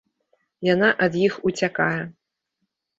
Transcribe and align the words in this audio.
Яна 0.73 0.89
ад 1.09 1.19
іх 1.27 1.39
уцякае. 1.51 1.97